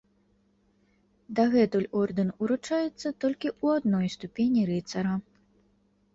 [1.39, 5.15] Дагэтуль ордэн уручаецца толькі ў адной ступені рыцара.